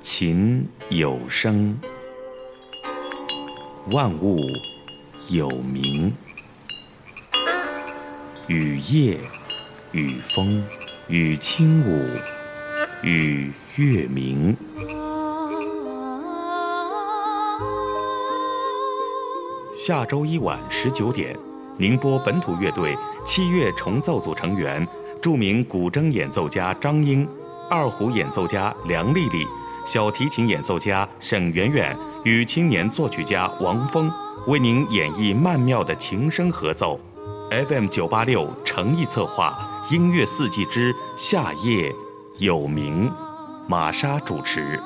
[0.00, 1.78] 琴有声，
[3.90, 4.40] 万物
[5.28, 6.10] 有名。
[8.46, 9.18] 雨夜，
[9.92, 10.64] 雨风，
[11.08, 12.06] 雨轻舞，
[13.02, 14.56] 雨月明。
[19.76, 21.36] 下周一晚十九点，
[21.76, 22.96] 宁波本土乐队
[23.26, 24.86] 七月重奏组成员，
[25.20, 27.28] 著名古筝演奏家张英，
[27.68, 29.46] 二胡演奏家梁丽丽。
[29.92, 34.08] 小提琴演奏家沈媛媛与青年作曲家王峰
[34.46, 36.96] 为您演绎曼妙的琴声合奏。
[37.50, 39.58] FM 九八六诚意策划
[39.92, 41.92] 《音乐四季之夏夜
[42.38, 43.10] 有名》，
[43.66, 44.80] 玛莎主持。